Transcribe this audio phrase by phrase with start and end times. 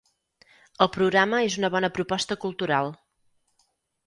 [0.85, 2.91] El programa és una bona proposta cultural.